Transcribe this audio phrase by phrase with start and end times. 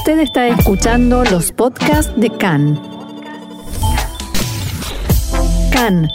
[0.00, 2.80] Usted está escuchando los podcasts de CAN.
[5.70, 6.08] CAN,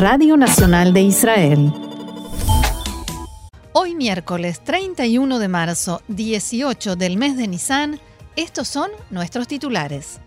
[0.00, 1.72] Radio Nacional de Israel.
[3.72, 8.00] Hoy miércoles 31 de marzo, 18 del mes de Nisan,
[8.34, 10.18] estos son nuestros titulares.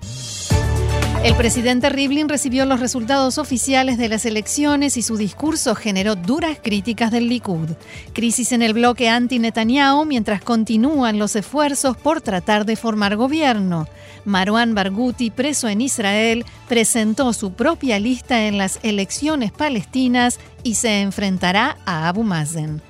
[1.25, 6.59] El presidente Rivlin recibió los resultados oficiales de las elecciones y su discurso generó duras
[6.61, 7.69] críticas del Likud.
[8.13, 13.87] Crisis en el bloque anti-Netanyahu mientras continúan los esfuerzos por tratar de formar gobierno.
[14.23, 21.01] Marwan Barghouti, preso en Israel, presentó su propia lista en las elecciones palestinas y se
[21.01, 22.83] enfrentará a Abu Mazen.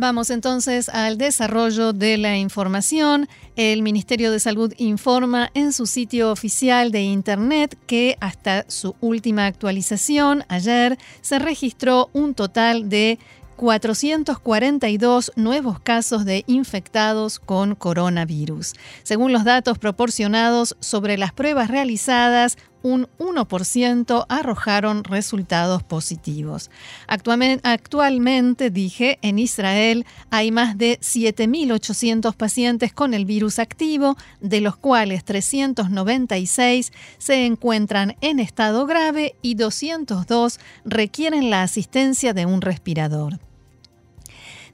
[0.00, 3.28] Vamos entonces al desarrollo de la información.
[3.54, 9.44] El Ministerio de Salud informa en su sitio oficial de Internet que hasta su última
[9.44, 13.18] actualización, ayer, se registró un total de
[13.56, 18.72] 442 nuevos casos de infectados con coronavirus.
[19.02, 26.70] Según los datos proporcionados sobre las pruebas realizadas, un 1% arrojaron resultados positivos.
[27.06, 34.76] Actualmente, dije, en Israel hay más de 7.800 pacientes con el virus activo, de los
[34.76, 43.38] cuales 396 se encuentran en estado grave y 202 requieren la asistencia de un respirador.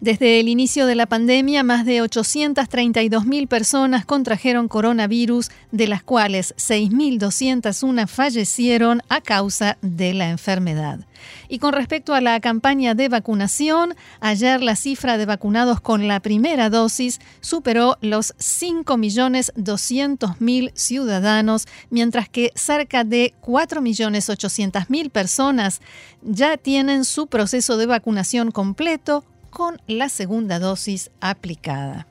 [0.01, 6.55] Desde el inicio de la pandemia, más de 832.000 personas contrajeron coronavirus, de las cuales
[6.59, 11.01] 6.201 fallecieron a causa de la enfermedad.
[11.49, 16.21] Y con respecto a la campaña de vacunación, ayer la cifra de vacunados con la
[16.21, 25.81] primera dosis superó los 5.200.000 ciudadanos, mientras que cerca de 4.800.000 personas
[26.23, 29.25] ya tienen su proceso de vacunación completo
[29.57, 32.07] con la segunda dosis aplicada.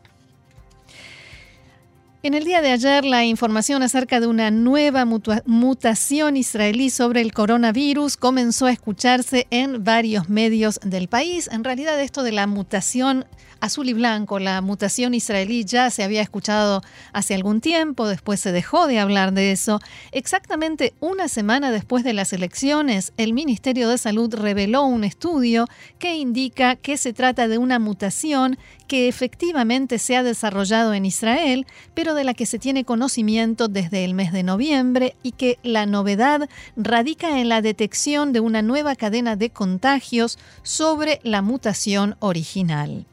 [2.23, 7.33] En el día de ayer, la información acerca de una nueva mutación israelí sobre el
[7.33, 11.47] coronavirus comenzó a escucharse en varios medios del país.
[11.51, 13.25] En realidad, esto de la mutación
[13.59, 16.81] azul y blanco, la mutación israelí ya se había escuchado
[17.13, 19.79] hace algún tiempo, después se dejó de hablar de eso.
[20.11, 25.67] Exactamente una semana después de las elecciones, el Ministerio de Salud reveló un estudio
[25.99, 28.57] que indica que se trata de una mutación
[28.87, 34.05] que efectivamente se ha desarrollado en Israel, pero de la que se tiene conocimiento desde
[34.05, 38.95] el mes de noviembre y que la novedad radica en la detección de una nueva
[38.95, 43.05] cadena de contagios sobre la mutación original.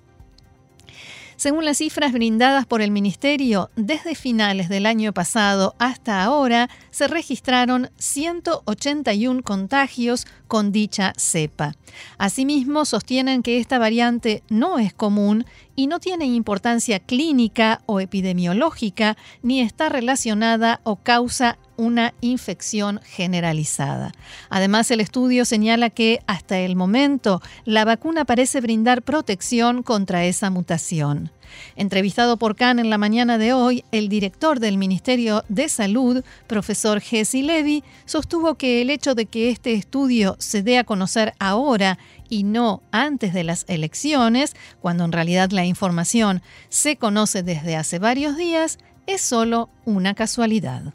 [1.42, 7.08] Según las cifras brindadas por el Ministerio, desde finales del año pasado hasta ahora se
[7.08, 11.74] registraron 181 contagios con dicha cepa.
[12.16, 15.44] Asimismo, sostienen que esta variante no es común
[15.74, 24.12] y no tiene importancia clínica o epidemiológica ni está relacionada o causa una infección generalizada.
[24.50, 30.48] Además, el estudio señala que hasta el momento la vacuna parece brindar protección contra esa
[30.48, 31.32] mutación.
[31.74, 37.00] Entrevistado por Khan en la mañana de hoy, el director del Ministerio de Salud, profesor
[37.00, 41.98] Jesse Levy, sostuvo que el hecho de que este estudio se dé a conocer ahora
[42.28, 47.98] y no antes de las elecciones, cuando en realidad la información se conoce desde hace
[47.98, 48.78] varios días,
[49.08, 50.94] es solo una casualidad.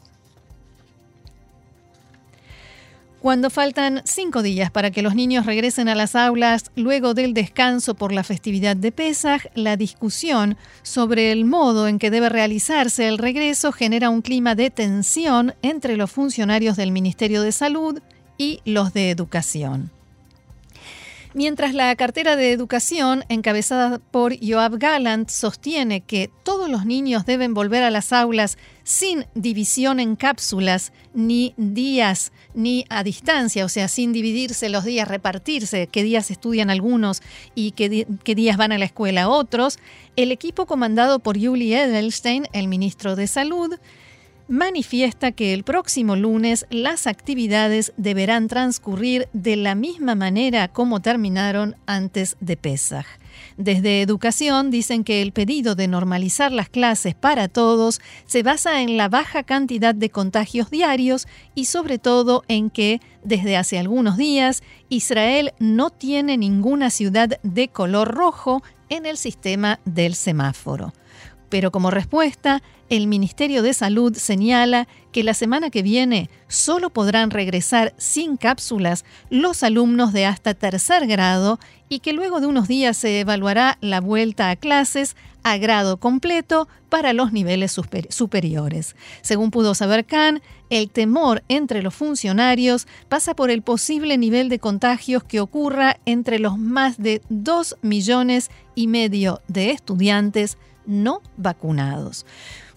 [3.20, 7.94] Cuando faltan cinco días para que los niños regresen a las aulas luego del descanso
[7.94, 13.18] por la festividad de Pesaj, la discusión sobre el modo en que debe realizarse el
[13.18, 18.00] regreso genera un clima de tensión entre los funcionarios del Ministerio de Salud
[18.36, 19.90] y los de Educación
[21.38, 27.54] mientras la cartera de educación, encabezada por Joab Gallant, sostiene que todos los niños deben
[27.54, 33.86] volver a las aulas sin división en cápsulas, ni días, ni a distancia, o sea,
[33.86, 37.22] sin dividirse los días, repartirse, qué días estudian algunos
[37.54, 39.78] y qué, qué días van a la escuela otros,
[40.16, 43.76] el equipo comandado por Julie Edelstein, el ministro de Salud,
[44.48, 51.76] manifiesta que el próximo lunes las actividades deberán transcurrir de la misma manera como terminaron
[51.86, 53.06] antes de Pesaj.
[53.56, 58.96] Desde Educación dicen que el pedido de normalizar las clases para todos se basa en
[58.96, 64.62] la baja cantidad de contagios diarios y sobre todo en que, desde hace algunos días,
[64.88, 70.92] Israel no tiene ninguna ciudad de color rojo en el sistema del semáforo.
[71.48, 77.30] Pero como respuesta, el Ministerio de Salud señala que la semana que viene solo podrán
[77.30, 81.58] regresar sin cápsulas los alumnos de hasta tercer grado
[81.88, 86.68] y que luego de unos días se evaluará la vuelta a clases a grado completo
[86.88, 87.76] para los niveles
[88.08, 88.96] superiores.
[89.22, 94.58] Según pudo saber Khan, el temor entre los funcionarios pasa por el posible nivel de
[94.58, 100.58] contagios que ocurra entre los más de 2 millones y medio de estudiantes
[100.88, 102.26] no vacunados.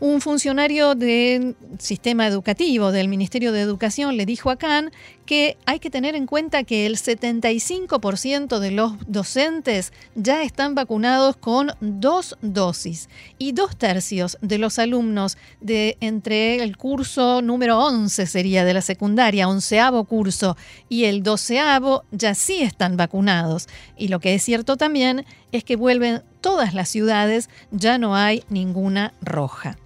[0.01, 4.89] Un funcionario del sistema educativo del Ministerio de Educación le dijo a Khan
[5.27, 11.38] que hay que tener en cuenta que el 75% de los docentes ya están vacunados
[11.38, 18.25] con dos dosis y dos tercios de los alumnos de entre el curso número 11
[18.25, 20.57] sería de la secundaria, onceavo curso
[20.89, 23.68] y el doceavo ya sí están vacunados.
[23.95, 28.44] Y lo que es cierto también es que vuelven todas las ciudades, ya no hay
[28.50, 29.77] ninguna roja.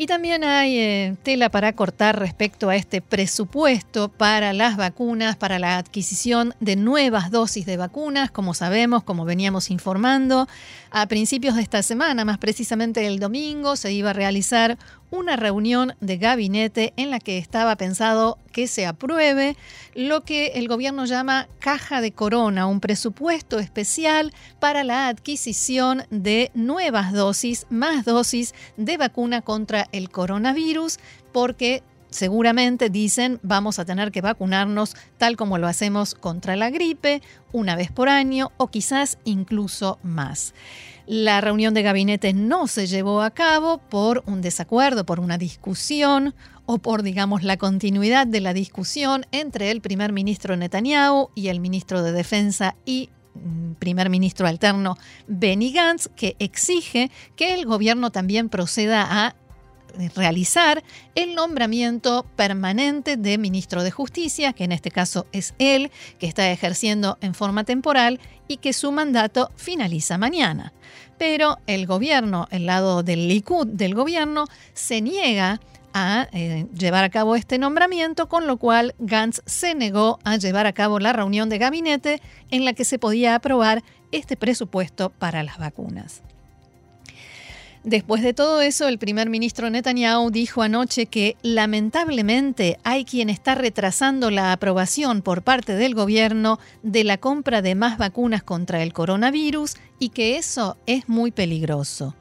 [0.00, 5.58] Y también hay eh, tela para cortar respecto a este presupuesto para las vacunas, para
[5.58, 8.30] la adquisición de nuevas dosis de vacunas.
[8.30, 10.46] Como sabemos, como veníamos informando,
[10.92, 14.78] a principios de esta semana, más precisamente el domingo, se iba a realizar
[15.10, 19.56] una reunión de gabinete en la que estaba pensado que se apruebe
[19.94, 26.50] lo que el gobierno llama caja de corona, un presupuesto especial para la adquisición de
[26.54, 30.98] nuevas dosis, más dosis de vacuna contra el coronavirus,
[31.32, 37.22] porque seguramente dicen vamos a tener que vacunarnos tal como lo hacemos contra la gripe,
[37.52, 40.54] una vez por año o quizás incluso más.
[41.10, 46.34] La reunión de gabinete no se llevó a cabo por un desacuerdo, por una discusión
[46.66, 51.60] o por, digamos, la continuidad de la discusión entre el primer ministro Netanyahu y el
[51.60, 58.10] ministro de Defensa y mm, primer ministro alterno Benny Gantz, que exige que el gobierno
[58.10, 59.34] también proceda a
[60.14, 60.82] realizar
[61.14, 66.50] el nombramiento permanente de ministro de Justicia, que en este caso es él, que está
[66.50, 70.72] ejerciendo en forma temporal y que su mandato finaliza mañana.
[71.18, 75.60] Pero el gobierno, el lado del Likud del gobierno, se niega
[75.92, 80.66] a eh, llevar a cabo este nombramiento, con lo cual Gantz se negó a llevar
[80.66, 83.82] a cabo la reunión de gabinete en la que se podía aprobar
[84.12, 86.22] este presupuesto para las vacunas.
[87.88, 93.54] Después de todo eso, el primer ministro Netanyahu dijo anoche que lamentablemente hay quien está
[93.54, 98.92] retrasando la aprobación por parte del gobierno de la compra de más vacunas contra el
[98.92, 102.14] coronavirus y que eso es muy peligroso.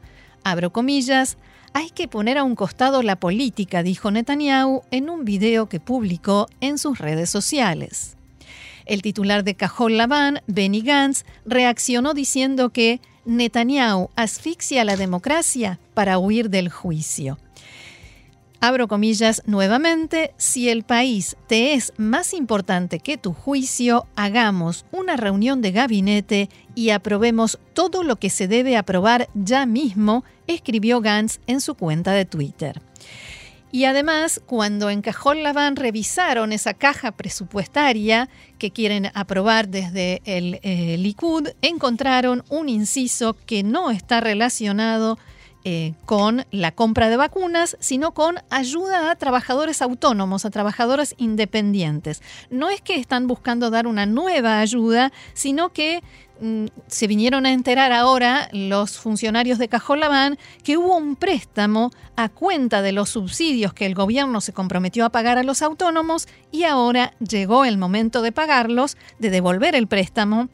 [0.45, 1.37] Abro comillas,
[1.73, 6.47] hay que poner a un costado la política, dijo Netanyahu en un video que publicó
[6.61, 8.15] en sus redes sociales.
[8.85, 16.17] El titular de Cajol Laván, Benny Gantz, reaccionó diciendo que Netanyahu asfixia la democracia para
[16.17, 17.37] huir del juicio.
[18.61, 25.17] Abro comillas nuevamente, si el país te es más importante que tu juicio, hagamos una
[25.17, 31.39] reunión de gabinete y aprobemos todo lo que se debe aprobar ya mismo, escribió Gantz
[31.45, 32.81] en su cuenta de Twitter.
[33.71, 38.29] Y además, cuando en Cajón Laván revisaron esa caja presupuestaria
[38.59, 45.17] que quieren aprobar desde el eh, Likud, encontraron un inciso que no está relacionado
[45.69, 52.21] eh, con la compra de vacunas, sino con ayuda a trabajadores autónomos, a trabajadores independientes.
[52.49, 56.01] No es que están buscando dar una nueva ayuda, sino que
[56.87, 62.81] se vinieron a enterar ahora los funcionarios de Cajolabán que hubo un préstamo a cuenta
[62.81, 67.13] de los subsidios que el gobierno se comprometió a pagar a los autónomos y ahora
[67.19, 70.49] llegó el momento de pagarlos, de devolver el préstamo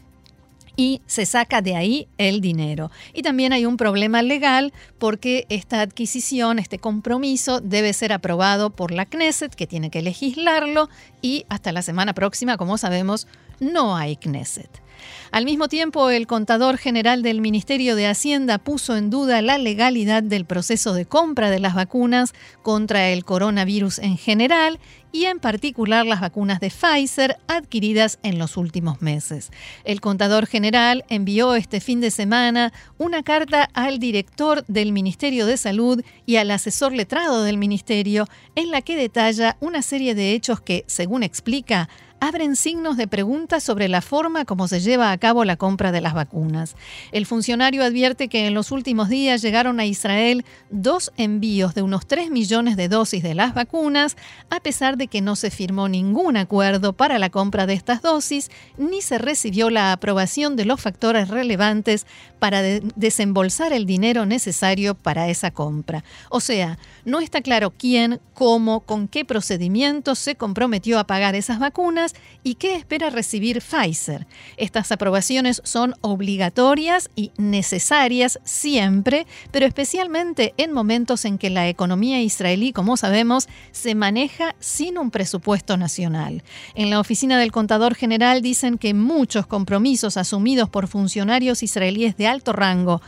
[0.75, 2.91] y se saca de ahí el dinero.
[3.13, 8.91] Y también hay un problema legal porque esta adquisición, este compromiso debe ser aprobado por
[8.91, 10.89] la Knesset, que tiene que legislarlo,
[11.21, 13.27] y hasta la semana próxima, como sabemos,
[13.59, 14.82] no hay Knesset.
[15.31, 20.23] Al mismo tiempo, el contador general del Ministerio de Hacienda puso en duda la legalidad
[20.23, 24.79] del proceso de compra de las vacunas contra el coronavirus en general
[25.13, 29.51] y en particular las vacunas de Pfizer adquiridas en los últimos meses.
[29.85, 35.55] El contador general envió este fin de semana una carta al director del Ministerio de
[35.57, 40.59] Salud y al asesor letrado del Ministerio en la que detalla una serie de hechos
[40.59, 41.89] que, según explica,
[42.23, 45.99] abren signos de pregunta sobre la forma como se lleva a cabo la compra de
[45.99, 46.77] las vacunas.
[47.11, 52.07] El funcionario advierte que en los últimos días llegaron a Israel dos envíos de unos
[52.07, 54.15] 3 millones de dosis de las vacunas,
[54.49, 58.49] a pesar de que no se firmó ningún acuerdo para la compra de estas dosis,
[58.77, 62.07] ni se recibió la aprobación de los factores relevantes
[62.39, 66.05] para desembolsar el dinero necesario para esa compra.
[66.29, 71.59] O sea, no está claro quién, cómo, con qué procedimiento se comprometió a pagar esas
[71.59, 72.12] vacunas
[72.43, 74.27] y qué espera recibir Pfizer.
[74.57, 82.21] Estas aprobaciones son obligatorias y necesarias siempre, pero especialmente en momentos en que la economía
[82.21, 86.43] israelí, como sabemos, se maneja sin un presupuesto nacional.
[86.75, 92.27] En la oficina del contador general dicen que muchos compromisos asumidos por funcionarios israelíes de
[92.27, 93.01] alto rango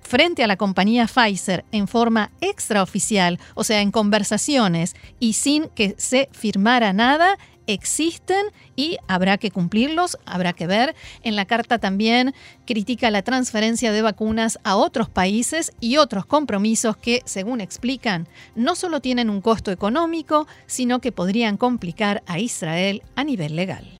[0.00, 5.94] frente a la compañía Pfizer en forma extraoficial, o sea, en conversaciones y sin que
[5.96, 10.94] se firmara nada, existen y habrá que cumplirlos, habrá que ver.
[11.22, 12.34] En la carta también
[12.66, 18.74] critica la transferencia de vacunas a otros países y otros compromisos que, según explican, no
[18.74, 23.98] solo tienen un costo económico, sino que podrían complicar a Israel a nivel legal.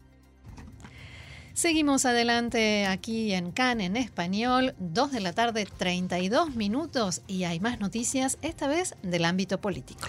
[1.54, 7.60] Seguimos adelante aquí en CAN en español, 2 de la tarde 32 minutos y hay
[7.60, 10.08] más noticias, esta vez del ámbito político.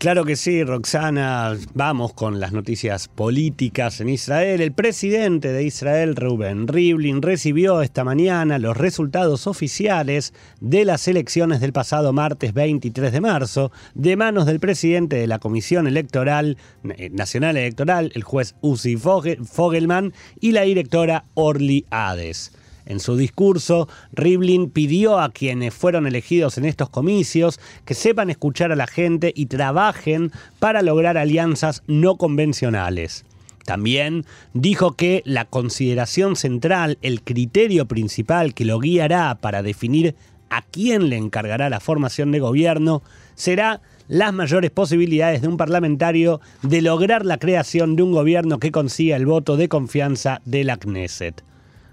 [0.00, 1.58] Claro que sí, Roxana.
[1.74, 4.62] Vamos con las noticias políticas en Israel.
[4.62, 11.60] El presidente de Israel, Reuben Rivlin, recibió esta mañana los resultados oficiales de las elecciones
[11.60, 16.56] del pasado martes 23 de marzo de manos del presidente de la Comisión Electoral
[16.96, 22.52] eh, Nacional Electoral, el juez Uzi Fogelman, y la directora Orly Hades.
[22.90, 28.72] En su discurso, Rivlin pidió a quienes fueron elegidos en estos comicios que sepan escuchar
[28.72, 33.24] a la gente y trabajen para lograr alianzas no convencionales.
[33.64, 40.16] También dijo que la consideración central, el criterio principal que lo guiará para definir
[40.48, 43.04] a quién le encargará la formación de gobierno,
[43.36, 48.72] será las mayores posibilidades de un parlamentario de lograr la creación de un gobierno que
[48.72, 51.44] consiga el voto de confianza de la Knesset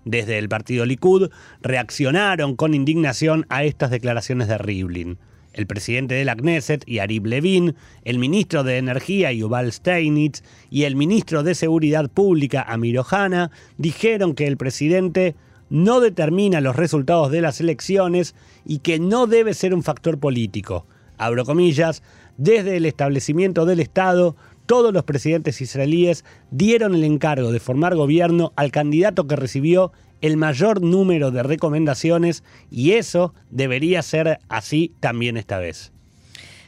[0.10, 1.30] desde el partido Likud
[1.62, 5.18] reaccionaron con indignación a estas declaraciones de Rivlin.
[5.54, 10.96] El presidente de la Knesset, Yarib Levin, el ministro de Energía, Yuval Steinitz, y el
[10.96, 15.36] ministro de Seguridad Pública, Amir Ohana, dijeron que el presidente
[15.70, 18.36] no determina los resultados de las elecciones
[18.66, 20.86] y que no debe ser un factor político.
[21.18, 22.04] Abro comillas,
[22.38, 24.36] desde el establecimiento del Estado
[24.68, 30.38] todos los presidentes israelíes dieron el encargo de formar gobierno al candidato que recibió el
[30.38, 35.92] mayor número de recomendaciones y eso debería ser así también esta vez.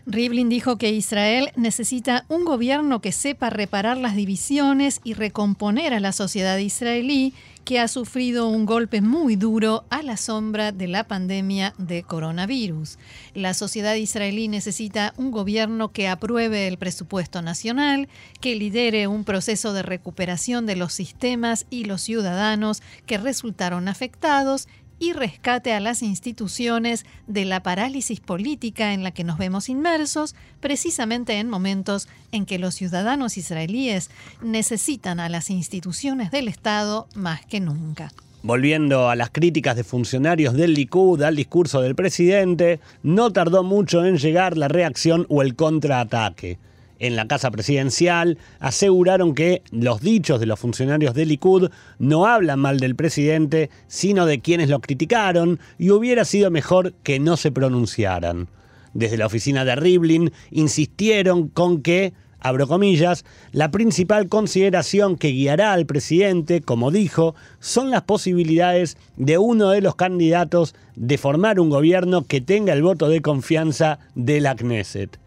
[0.06, 6.00] Rivlin dijo que Israel necesita un gobierno que sepa reparar las divisiones y recomponer a
[6.00, 7.34] la sociedad israelí
[7.66, 12.98] que ha sufrido un golpe muy duro a la sombra de la pandemia de coronavirus.
[13.36, 18.10] La sociedad israelí necesita un gobierno que apruebe el presupuesto nacional,
[18.42, 24.68] que lidere un proceso de recuperación de los sistemas y los ciudadanos que resultaron afectados
[25.00, 30.36] y rescate a las instituciones de la parálisis política en la que nos vemos inmersos,
[30.60, 34.10] precisamente en momentos en que los ciudadanos israelíes
[34.42, 38.12] necesitan a las instituciones del Estado más que nunca.
[38.42, 44.06] Volviendo a las críticas de funcionarios del Likud al discurso del presidente, no tardó mucho
[44.06, 46.58] en llegar la reacción o el contraataque
[47.00, 52.60] en la Casa Presidencial aseguraron que los dichos de los funcionarios del Likud no hablan
[52.60, 57.52] mal del presidente, sino de quienes lo criticaron y hubiera sido mejor que no se
[57.52, 58.50] pronunciaran.
[58.94, 65.74] Desde la oficina de Rivlin insistieron con que, abro comillas, la principal consideración que guiará
[65.74, 71.70] al presidente, como dijo, son las posibilidades de uno de los candidatos de formar un
[71.70, 75.20] gobierno que tenga el voto de confianza de la Knesset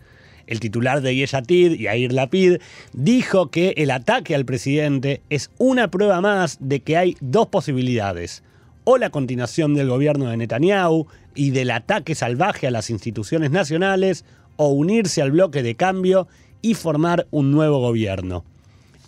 [0.53, 2.59] el titular de Yeshatid, Yair Lapid,
[2.93, 8.43] dijo que el ataque al presidente es una prueba más de que hay dos posibilidades.
[8.85, 14.25] O la continuación del gobierno de Netanyahu y del ataque salvaje a las instituciones nacionales,
[14.57, 16.29] o unirse al bloque de cambio
[16.61, 18.45] y formar un nuevo gobierno.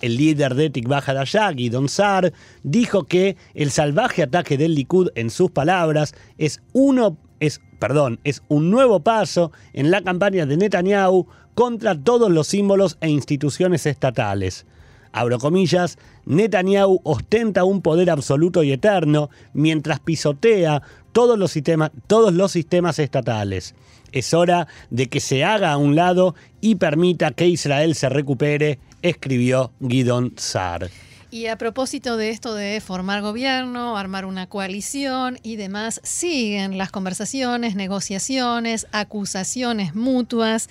[0.01, 2.33] El líder de Tikva Hadashah, Don Sar,
[2.63, 8.43] dijo que el salvaje ataque del Likud, en sus palabras, es uno es, perdón, es
[8.49, 14.65] un nuevo paso en la campaña de Netanyahu contra todos los símbolos e instituciones estatales.
[15.13, 20.81] Abro comillas, Netanyahu ostenta un poder absoluto y eterno mientras pisotea
[21.13, 23.75] todos los, sistemas estatales.
[24.13, 28.79] Es hora de que se haga a un lado y permita que Israel se recupere
[29.03, 30.89] escribió Guidon Sar.
[31.35, 36.93] Y a propósito de esto de formar gobierno, armar una coalición y demás, siguen las
[36.93, 40.71] conversaciones, negociaciones, acusaciones mutuas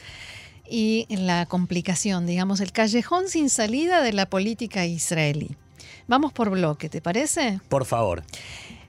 [0.65, 5.57] y la complicación, digamos, el callejón sin salida de la política israelí.
[6.07, 7.59] Vamos por bloque, ¿te parece?
[7.67, 8.23] Por favor.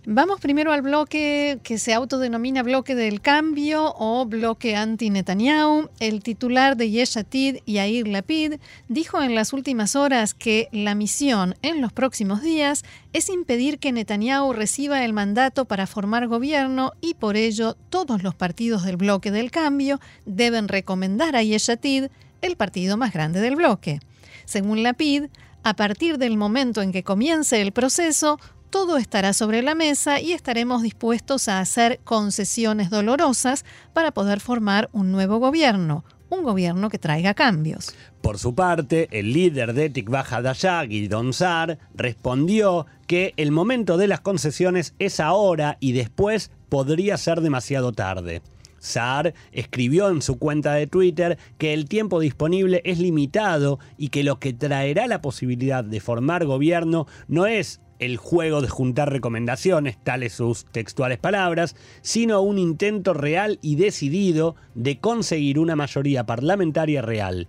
[0.07, 5.89] Vamos primero al bloque que se autodenomina bloque del cambio o bloque anti-Netanyahu.
[5.99, 8.57] El titular de Yeshatid, Yair Lapid,
[8.89, 12.85] dijo en las últimas horas que la misión en los próximos días
[13.15, 18.35] es impedir que Netanyahu reciba el mandato para formar gobierno y por ello todos los
[18.35, 22.09] partidos del bloque del cambio deben recomendar a Yeshatid,
[22.43, 24.01] el partido más grande del bloque.
[24.45, 25.29] Según Lapid,
[25.63, 28.39] a partir del momento en que comience el proceso,
[28.75, 34.90] todo estará sobre la mesa y estaremos dispuestos a hacer concesiones dolorosas para poder formar
[34.93, 37.95] un nuevo gobierno, un gobierno que traiga cambios.
[38.21, 44.09] Por su parte, el líder de Tikva Hadashah, Gidon Sar, respondió que el momento de
[44.09, 48.43] las concesiones es ahora y después podría ser demasiado tarde.
[48.81, 54.25] Saar escribió en su cuenta de Twitter que el tiempo disponible es limitado y que
[54.25, 59.97] lo que traerá la posibilidad de formar gobierno no es el juego de juntar recomendaciones,
[60.03, 67.03] tales sus textuales palabras, sino un intento real y decidido de conseguir una mayoría parlamentaria
[67.03, 67.49] real.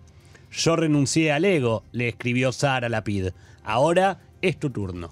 [0.52, 3.30] Yo renuncié al ego, le escribió Sara Lapid.
[3.64, 5.12] Ahora es tu turno.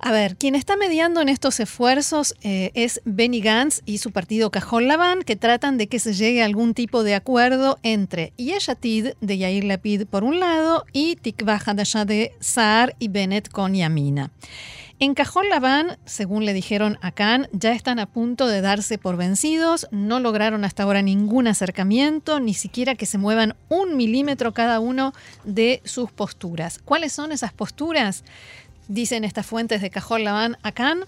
[0.00, 4.50] A ver, quien está mediando en estos esfuerzos eh, es Benny Gantz y su partido
[4.50, 9.08] Cajón Laván, que tratan de que se llegue a algún tipo de acuerdo entre Yeshatid
[9.20, 14.30] de Yair Lapid por un lado y Tikva Hadashah de Saar y Bennett con Yamina.
[15.00, 19.16] En Cajón Laván, según le dijeron a Khan, ya están a punto de darse por
[19.16, 24.80] vencidos, no lograron hasta ahora ningún acercamiento, ni siquiera que se muevan un milímetro cada
[24.80, 25.12] uno
[25.44, 26.80] de sus posturas.
[26.84, 28.24] ¿Cuáles son esas posturas?
[28.88, 31.04] Dicen estas fuentes de Cajol Laván a Khan,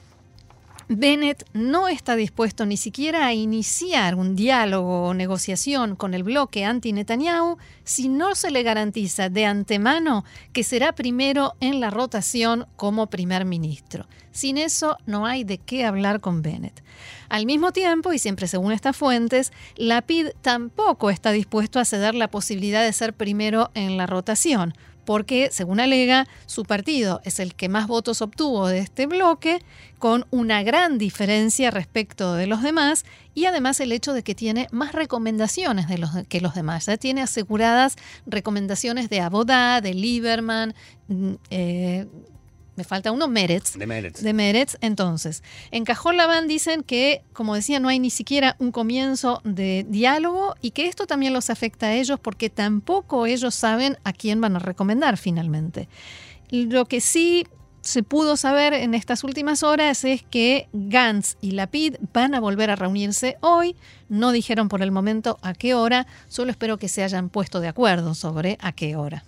[0.92, 6.64] Bennett no está dispuesto ni siquiera a iniciar un diálogo o negociación con el bloque
[6.66, 13.06] anti-Netanyahu si no se le garantiza de antemano que será primero en la rotación como
[13.06, 14.06] primer ministro.
[14.30, 16.82] Sin eso no hay de qué hablar con Bennett.
[17.30, 22.28] Al mismo tiempo, y siempre según estas fuentes, Lapid tampoco está dispuesto a ceder la
[22.28, 27.68] posibilidad de ser primero en la rotación, porque, según alega, su partido es el que
[27.68, 29.60] más votos obtuvo de este bloque,
[29.98, 34.66] con una gran diferencia respecto de los demás, y además el hecho de que tiene
[34.70, 36.86] más recomendaciones de los, que los demás.
[36.86, 40.74] Ya tiene aseguradas recomendaciones de Abodá, de Lieberman,
[41.08, 42.06] mm, eh,
[42.80, 43.76] me falta uno, Meretz.
[43.76, 44.22] De Meretz.
[44.22, 44.78] De Meretz.
[44.80, 46.16] Entonces, en Cajón
[46.48, 51.06] dicen que, como decía, no hay ni siquiera un comienzo de diálogo y que esto
[51.06, 55.90] también los afecta a ellos porque tampoco ellos saben a quién van a recomendar finalmente.
[56.48, 57.46] Lo que sí
[57.82, 62.70] se pudo saber en estas últimas horas es que Gantz y Lapid van a volver
[62.70, 63.76] a reunirse hoy.
[64.08, 67.68] No dijeron por el momento a qué hora, solo espero que se hayan puesto de
[67.68, 69.22] acuerdo sobre a qué hora.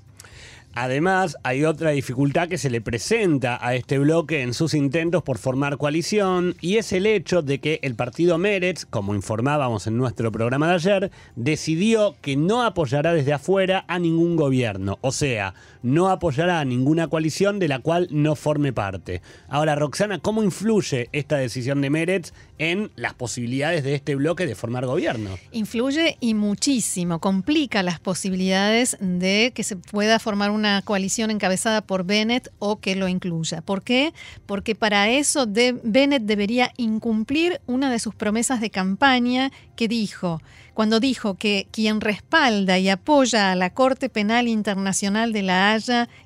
[0.74, 5.37] Además, hay otra dificultad que se le presenta a este bloque en sus intentos por
[5.37, 10.32] formar coalición y es el hecho de que el partido Meretz, como informábamos en nuestro
[10.32, 16.08] programa de ayer, decidió que no apoyará desde afuera a ningún gobierno, o sea, no
[16.08, 19.20] apoyará a ninguna coalición de la cual no forme parte.
[19.48, 24.54] Ahora, Roxana, ¿cómo influye esta decisión de Meretz en las posibilidades de este bloque de
[24.54, 25.38] formar gobierno?
[25.52, 31.80] Influye y muchísimo, complica las posibilidades de que se pueda formar un una coalición encabezada
[31.80, 33.62] por Bennett o que lo incluya.
[33.62, 34.14] ¿Por qué?
[34.46, 40.40] Porque para eso Bennett debería incumplir una de sus promesas de campaña que dijo,
[40.72, 45.71] cuando dijo que quien respalda y apoya a la Corte Penal Internacional de la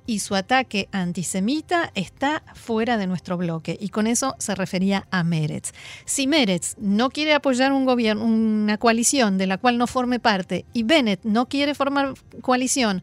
[0.06, 3.76] Y su ataque antisemita está fuera de nuestro bloque.
[3.80, 5.72] Y con eso se refería a Meretz.
[6.04, 11.20] Si Meretz no quiere apoyar una coalición de la cual no forme parte, y Bennett
[11.24, 13.02] no quiere formar coalición,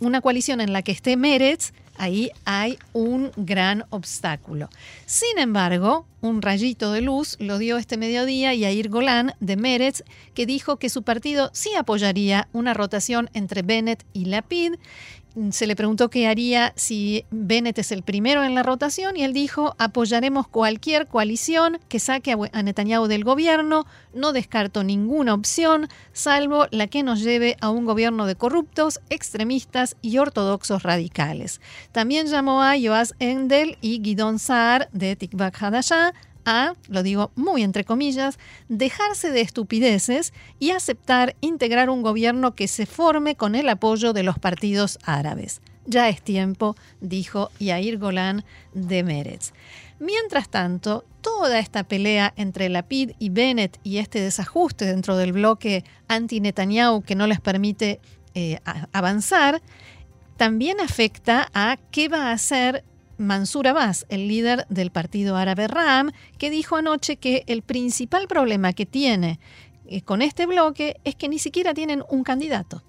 [0.00, 4.68] una coalición en la que esté Meretz, ahí hay un gran obstáculo.
[5.06, 10.02] Sin embargo, un rayito de luz lo dio este mediodía Yair Golan de Meretz,
[10.34, 14.74] que dijo que su partido sí apoyaría una rotación entre Bennett y Lapid
[15.50, 19.32] se le preguntó qué haría si Bennett es el primero en la rotación y él
[19.32, 26.66] dijo, apoyaremos cualquier coalición que saque a Netanyahu del gobierno, no descarto ninguna opción, salvo
[26.70, 31.60] la que nos lleve a un gobierno de corruptos, extremistas y ortodoxos radicales.
[31.92, 36.14] También llamó a Yoaz Endel y Gidon Saar de Tikvak Hadashah
[36.46, 42.68] a, lo digo muy entre comillas, dejarse de estupideces y aceptar integrar un gobierno que
[42.68, 45.60] se forme con el apoyo de los partidos árabes.
[45.84, 49.52] Ya es tiempo, dijo Yair Golan de Meretz.
[49.98, 55.84] Mientras tanto, toda esta pelea entre Lapid y Bennett y este desajuste dentro del bloque
[56.08, 58.00] anti-Netanyahu que no les permite
[58.34, 58.58] eh,
[58.92, 59.62] avanzar,
[60.36, 62.84] también afecta a qué va a hacer
[63.18, 68.72] Mansur Abbas, el líder del partido árabe Ram, que dijo anoche que el principal problema
[68.72, 69.40] que tiene
[69.86, 72.82] eh, con este bloque es que ni siquiera tienen un candidato.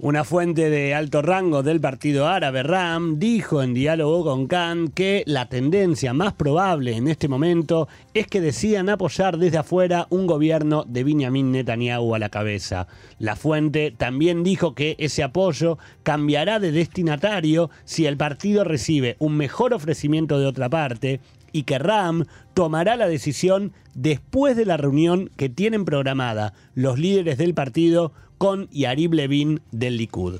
[0.00, 5.24] Una fuente de alto rango del partido árabe RAM dijo en diálogo con Khan que
[5.26, 10.84] la tendencia más probable en este momento es que decidan apoyar desde afuera un gobierno
[10.86, 12.86] de Benjamin Netanyahu a la cabeza.
[13.18, 19.36] La fuente también dijo que ese apoyo cambiará de destinatario si el partido recibe un
[19.36, 25.30] mejor ofrecimiento de otra parte y que Ram tomará la decisión después de la reunión
[25.36, 30.36] que tienen programada los líderes del partido con Yarib Levin del Likud.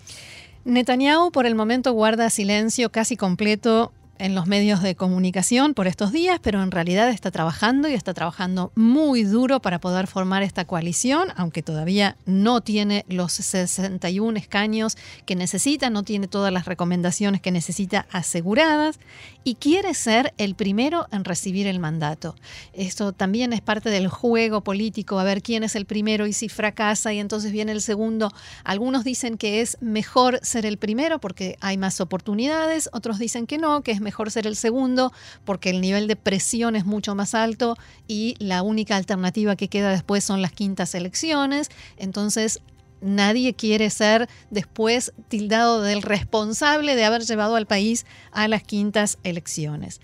[0.64, 6.12] Netanyahu por el momento guarda silencio casi completo en los medios de comunicación por estos
[6.12, 10.64] días, pero en realidad está trabajando y está trabajando muy duro para poder formar esta
[10.64, 17.40] coalición, aunque todavía no tiene los 61 escaños que necesita, no tiene todas las recomendaciones
[17.40, 18.98] que necesita aseguradas
[19.44, 22.34] y quiere ser el primero en recibir el mandato.
[22.72, 26.48] Esto también es parte del juego político, a ver quién es el primero y si
[26.48, 28.32] fracasa y entonces viene el segundo.
[28.64, 33.58] Algunos dicen que es mejor ser el primero porque hay más oportunidades, otros dicen que
[33.58, 35.12] no, que es mejor ser el segundo
[35.44, 39.90] porque el nivel de presión es mucho más alto y la única alternativa que queda
[39.90, 41.70] después son las quintas elecciones.
[41.96, 42.60] Entonces,
[43.00, 49.18] nadie quiere ser después tildado del responsable de haber llevado al país a las quintas
[49.24, 50.00] elecciones.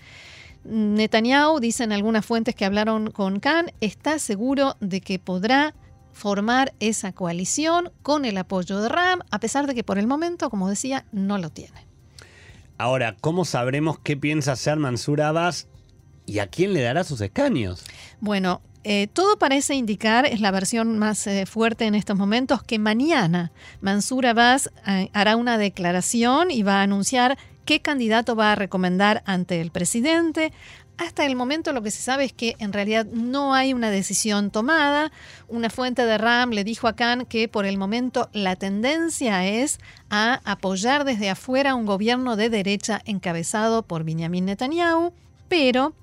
[0.63, 5.75] Netanyahu, dicen algunas fuentes que hablaron con Khan, está seguro de que podrá
[6.11, 10.49] formar esa coalición con el apoyo de Ram, a pesar de que por el momento,
[10.49, 11.85] como decía, no lo tiene.
[12.77, 15.67] Ahora, ¿cómo sabremos qué piensa hacer Mansur Abbas
[16.25, 17.83] y a quién le dará sus escaños?
[18.19, 22.77] Bueno, eh, todo parece indicar, es la versión más eh, fuerte en estos momentos, que
[22.77, 28.55] mañana Mansur Abbas eh, hará una declaración y va a anunciar qué candidato va a
[28.55, 30.53] recomendar ante el presidente.
[30.97, 34.49] Hasta el momento lo que se sabe es que en realidad no hay una decisión
[34.49, 35.11] tomada.
[35.49, 39.79] Una fuente de RAM le dijo a Khan que por el momento la tendencia es
[40.09, 45.11] a apoyar desde afuera un gobierno de derecha encabezado por Benjamin Netanyahu,
[45.49, 45.93] pero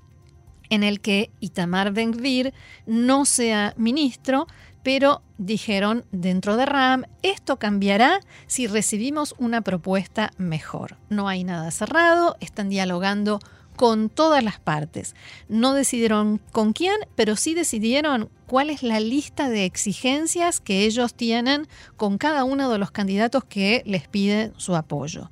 [0.69, 2.53] en el que Itamar Ben-Gvir
[2.85, 4.47] no sea ministro,
[4.83, 10.97] pero dijeron dentro de RAM, esto cambiará si recibimos una propuesta mejor.
[11.09, 13.39] No hay nada cerrado, están dialogando
[13.83, 15.13] con todas las partes.
[15.49, 21.13] No decidieron con quién, pero sí decidieron cuál es la lista de exigencias que ellos
[21.13, 21.67] tienen
[21.97, 25.31] con cada uno de los candidatos que les piden su apoyo.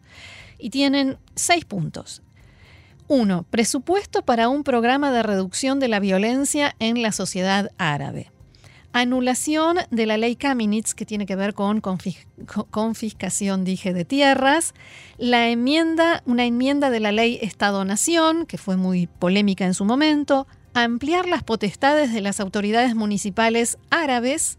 [0.58, 2.24] Y tienen seis puntos.
[3.08, 8.32] Uno, Presupuesto para un programa de reducción de la violencia en la sociedad árabe
[8.93, 11.82] anulación de la ley Kaminitz, que tiene que ver con
[12.69, 14.73] confiscación, dije, de tierras,
[15.17, 20.47] la enmienda, una enmienda de la ley Estado-Nación, que fue muy polémica en su momento,
[20.73, 24.58] ampliar las potestades de las autoridades municipales árabes,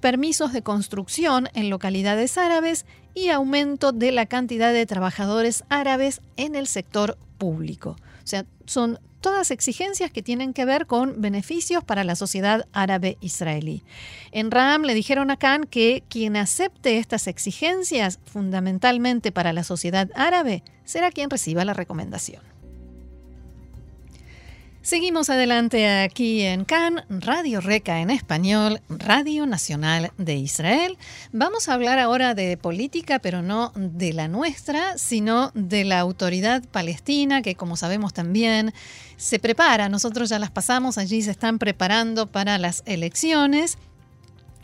[0.00, 2.86] permisos de construcción en localidades árabes.
[3.14, 7.96] Y aumento de la cantidad de trabajadores árabes en el sector público.
[8.24, 13.16] O sea, son todas exigencias que tienen que ver con beneficios para la sociedad árabe
[13.20, 13.82] israelí.
[14.32, 20.10] En Ram le dijeron a Khan que quien acepte estas exigencias fundamentalmente para la sociedad
[20.14, 22.51] árabe será quien reciba la recomendación.
[24.82, 30.98] Seguimos adelante aquí en CAN, Radio Reca en español, Radio Nacional de Israel.
[31.30, 36.64] Vamos a hablar ahora de política, pero no de la nuestra, sino de la autoridad
[36.64, 38.74] palestina, que como sabemos también
[39.16, 39.88] se prepara.
[39.88, 43.78] Nosotros ya las pasamos, allí se están preparando para las elecciones.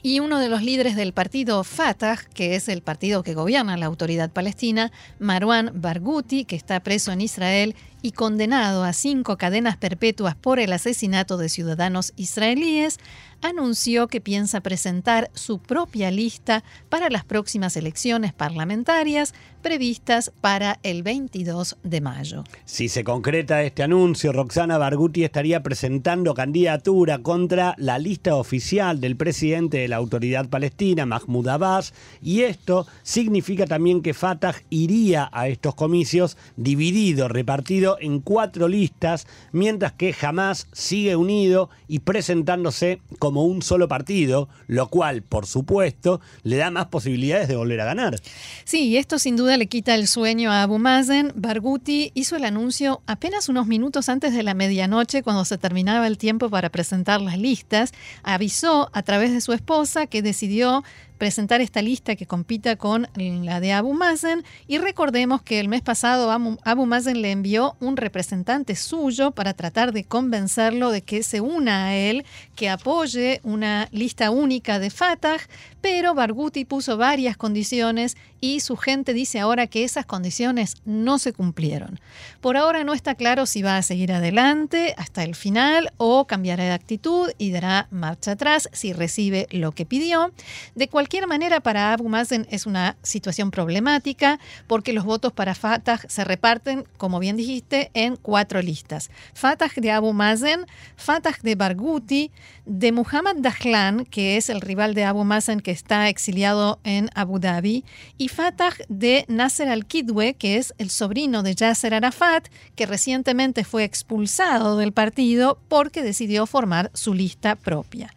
[0.02, 3.86] Y uno de los líderes del partido Fatah, que es el partido que gobierna la
[3.86, 10.34] autoridad palestina, Marwan Barghouti, que está preso en Israel y condenado a cinco cadenas perpetuas
[10.34, 12.98] por el asesinato de ciudadanos israelíes,
[13.42, 21.02] anunció que piensa presentar su propia lista para las próximas elecciones parlamentarias previstas para el
[21.02, 22.44] 22 de mayo.
[22.64, 29.16] Si se concreta este anuncio, Roxana Barguti estaría presentando candidatura contra la lista oficial del
[29.16, 35.48] presidente de la autoridad palestina, Mahmoud Abbas, y esto significa también que Fatah iría a
[35.48, 43.44] estos comicios dividido, repartido en cuatro listas, mientras que Hamas sigue unido y presentándose como
[43.44, 48.16] un solo partido, lo cual, por supuesto, le da más posibilidades de volver a ganar.
[48.64, 51.32] Sí, esto sin duda le quita el sueño a Abu Mazen.
[51.34, 56.16] Barghouti hizo el anuncio apenas unos minutos antes de la medianoche, cuando se terminaba el
[56.16, 57.92] tiempo para presentar las listas.
[58.22, 60.84] Avisó a través de su esposa que decidió
[61.18, 65.82] presentar esta lista que compita con la de Abu Mazen y recordemos que el mes
[65.82, 71.40] pasado Abu Mazen le envió un representante suyo para tratar de convencerlo de que se
[71.40, 75.38] una a él, que apoye una lista única de Fatah,
[75.80, 81.32] pero Barghouti puso varias condiciones y su gente dice ahora que esas condiciones no se
[81.32, 82.00] cumplieron.
[82.40, 86.64] Por ahora no está claro si va a seguir adelante hasta el final o cambiará
[86.64, 90.32] de actitud y dará marcha atrás si recibe lo que pidió.
[90.74, 96.00] De cualquier manera, para Abu Mazen es una situación problemática porque los votos para Fatah
[96.08, 99.10] se reparten, como bien dijiste, en cuatro listas.
[99.34, 100.66] Fatah de Abu Mazen,
[100.96, 102.30] Fatah de Barghouti,
[102.66, 107.38] de Muhammad Dahlan, que es el rival de Abu Mazen que está exiliado en Abu
[107.38, 107.84] Dhabi,
[108.16, 113.84] y Fatah de Nasser al-Kidwe, que es el sobrino de Yasser Arafat, que recientemente fue
[113.84, 118.10] expulsado del partido porque decidió formar su lista propia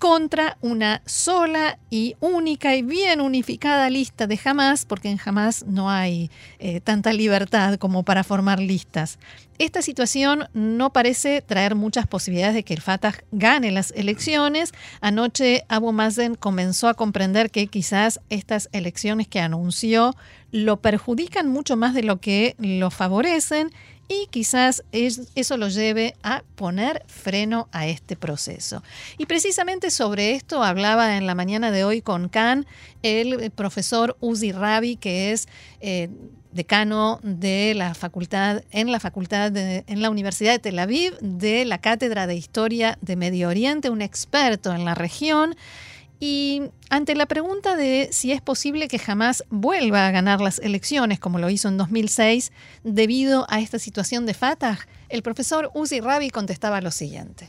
[0.00, 5.90] contra una sola y única y bien unificada lista de Hamas, porque en Hamas no
[5.90, 9.18] hay eh, tanta libertad como para formar listas.
[9.58, 14.72] Esta situación no parece traer muchas posibilidades de que el Fatah gane las elecciones.
[15.02, 20.16] Anoche Abu Mazen comenzó a comprender que quizás estas elecciones que anunció
[20.50, 23.70] lo perjudican mucho más de lo que lo favorecen
[24.10, 28.82] y quizás eso lo lleve a poner freno a este proceso.
[29.18, 32.66] Y precisamente sobre esto hablaba en la mañana de hoy con Khan
[33.04, 35.46] el profesor Uzi Rabi, que es
[35.80, 36.08] eh,
[36.50, 41.78] decano de la facultad en la facultad en la Universidad de Tel Aviv de la
[41.78, 45.54] cátedra de Historia de Medio Oriente, un experto en la región.
[46.22, 51.18] Y ante la pregunta de si es posible que jamás vuelva a ganar las elecciones,
[51.18, 52.52] como lo hizo en 2006,
[52.84, 54.78] debido a esta situación de Fatah,
[55.08, 57.48] el profesor Uzi Rabi contestaba lo siguiente.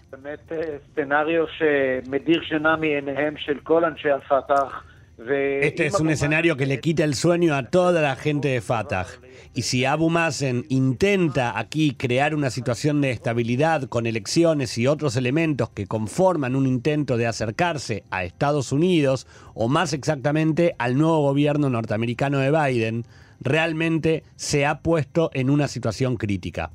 [5.29, 9.05] Este es un escenario que le quita el sueño a toda la gente de Fatah.
[9.53, 15.15] Y si Abu Mazen intenta aquí crear una situación de estabilidad con elecciones y otros
[15.17, 21.21] elementos que conforman un intento de acercarse a Estados Unidos, o más exactamente al nuevo
[21.21, 23.05] gobierno norteamericano de Biden,
[23.39, 26.71] realmente se ha puesto en una situación crítica.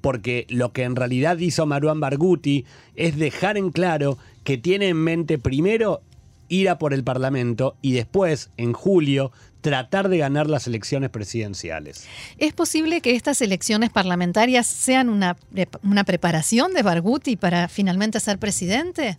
[0.00, 2.64] Porque lo que en realidad hizo Marwan Barghouti
[2.96, 6.00] es dejar en claro que tiene en mente primero
[6.52, 12.06] ir a por el Parlamento y después, en julio, tratar de ganar las elecciones presidenciales.
[12.36, 15.36] ¿Es posible que estas elecciones parlamentarias sean una,
[15.82, 19.18] una preparación de Barghouti para finalmente ser presidente?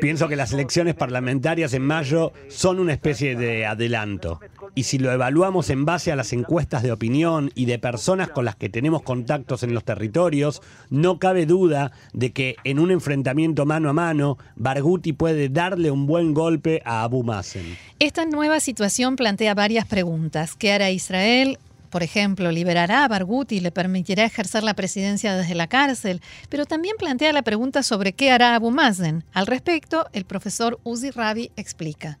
[0.00, 4.40] Pienso que las elecciones parlamentarias en mayo son una especie de adelanto.
[4.74, 8.44] Y si lo evaluamos en base a las encuestas de opinión y de personas con
[8.44, 13.64] las que tenemos contactos en los territorios, no cabe duda de que en un enfrentamiento
[13.64, 17.76] mano a mano, Barghouti puede darle un buen golpe a Abu Mazen.
[17.98, 20.54] Esta nueva situación plantea varias preguntas.
[20.54, 21.58] ¿Qué hará Israel?
[21.96, 26.66] Por ejemplo, liberará a Barghouti y le permitirá ejercer la presidencia desde la cárcel, pero
[26.66, 29.24] también plantea la pregunta sobre qué hará Abu Mazen.
[29.32, 32.18] Al respecto, el profesor Uzi Rabi explica.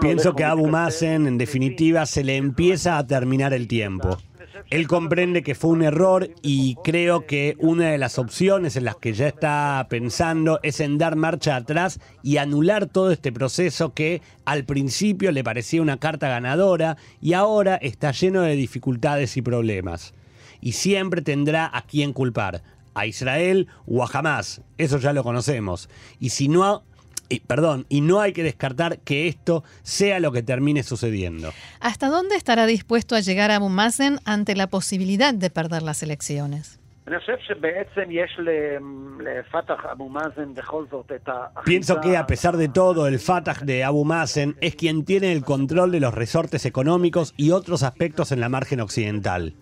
[0.00, 4.18] Pienso que a Abu Mazen, en definitiva, se le empieza a terminar el tiempo.
[4.70, 8.96] Él comprende que fue un error y creo que una de las opciones en las
[8.96, 14.22] que ya está pensando es en dar marcha atrás y anular todo este proceso que
[14.44, 20.14] al principio le parecía una carta ganadora y ahora está lleno de dificultades y problemas.
[20.60, 22.62] Y siempre tendrá a quién culpar,
[22.94, 25.90] a Israel o a Hamas, eso ya lo conocemos.
[26.18, 26.84] Y si no
[27.28, 31.52] y, perdón, y no hay que descartar que esto sea lo que termine sucediendo.
[31.80, 36.80] ¿Hasta dónde estará dispuesto a llegar Abu Mazen ante la posibilidad de perder las elecciones?
[41.64, 45.44] Pienso que a pesar de todo, el Fatah de Abu Mazen es quien tiene el
[45.44, 49.54] control de los resortes económicos y otros aspectos en la margen occidental.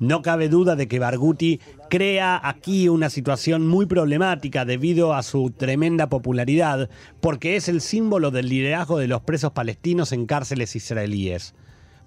[0.00, 5.50] No cabe duda de que Barghouti crea aquí una situación muy problemática debido a su
[5.50, 6.88] tremenda popularidad,
[7.20, 11.54] porque es el símbolo del liderazgo de los presos palestinos en cárceles israelíes.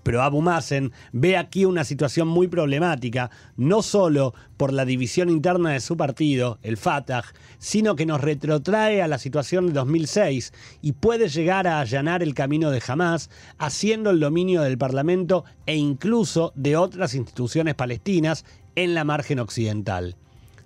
[0.04, 5.72] Pero Abu Mazen ve aquí una situación muy problemática, no solo por la división interna
[5.72, 7.24] de su partido, el Fatah,
[7.60, 12.34] sino que nos retrotrae a la situación de 2006 y puede llegar a allanar el
[12.34, 18.94] camino de Hamas, haciendo el dominio del Parlamento e incluso de otras instituciones palestinas en
[18.94, 20.16] la margen occidental.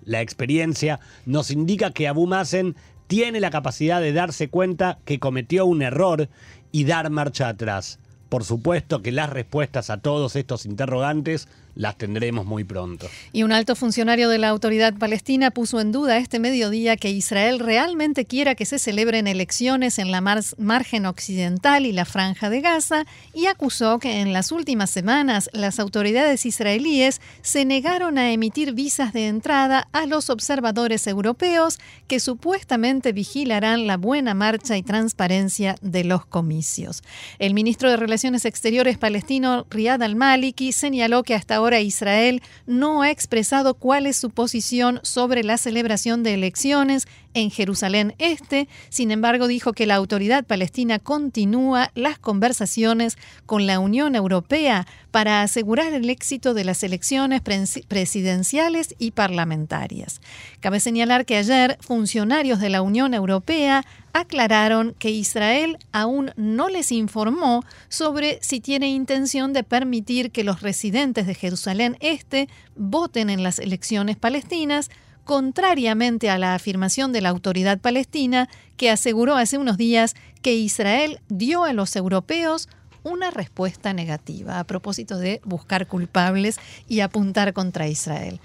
[0.04, 5.66] La experiencia nos indica que Abu Mazen tiene la capacidad de darse cuenta que cometió
[5.66, 6.28] un error
[6.72, 7.98] y dar marcha atrás.
[8.36, 13.06] Por supuesto que las respuestas a todos estos interrogantes las tendremos muy pronto.
[13.32, 17.60] Y un alto funcionario de la autoridad palestina puso en duda este mediodía que Israel
[17.60, 23.04] realmente quiera que se celebren elecciones en la margen occidental y la franja de Gaza
[23.34, 29.12] y acusó que en las últimas semanas las autoridades israelíes se negaron a emitir visas
[29.12, 36.04] de entrada a los observadores europeos que supuestamente vigilarán la buena marcha y transparencia de
[36.04, 37.02] los comicios.
[37.38, 43.02] El ministro de Relaciones Exteriores palestino Riyad al-Maliki señaló que hasta ahora ahora Israel no
[43.02, 48.66] ha expresado cuál es su posición sobre la celebración de elecciones en Jerusalén Este.
[48.88, 55.42] Sin embargo, dijo que la autoridad palestina continúa las conversaciones con la Unión Europea para
[55.42, 60.20] asegurar el éxito de las elecciones presidenciales y parlamentarias.
[60.60, 66.90] Cabe señalar que ayer funcionarios de la Unión Europea aclararon que Israel aún no les
[66.90, 73.42] informó sobre si tiene intención de permitir que los residentes de Jerusalén Este voten en
[73.42, 74.90] las elecciones palestinas,
[75.26, 81.20] contrariamente a la afirmación de la autoridad palestina que aseguró hace unos días que Israel
[81.28, 82.68] dio a los europeos
[83.02, 86.58] una respuesta negativa a propósito de buscar culpables
[86.88, 88.40] y apuntar contra Israel.